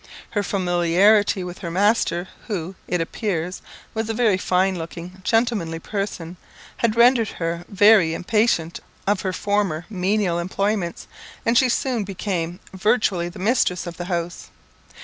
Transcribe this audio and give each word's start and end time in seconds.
Her 0.31 0.41
familiarity 0.41 1.43
with 1.43 1.59
her 1.59 1.69
master, 1.69 2.27
who, 2.47 2.73
it 2.87 2.99
appears, 2.99 3.61
was 3.93 4.09
a 4.09 4.15
very 4.15 4.35
fine 4.35 4.75
looking, 4.75 5.21
gentlemanly 5.23 5.77
person, 5.77 6.37
had 6.77 6.95
rendered 6.95 7.27
her 7.37 7.65
very 7.69 8.15
impatient 8.15 8.79
of 9.05 9.21
her 9.21 9.31
former 9.31 9.85
menial 9.91 10.39
employments, 10.39 11.05
and 11.45 11.55
she 11.55 11.69
soon 11.69 12.03
became 12.03 12.59
virtually 12.73 13.29
the 13.29 13.37
mistress 13.37 13.85
of 13.85 13.97
the 13.97 14.05
house. 14.05 14.49